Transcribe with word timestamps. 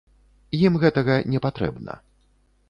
Ім 0.69 0.79
гэтага 0.83 1.19
не 1.35 1.43
патрэбна. 1.45 1.99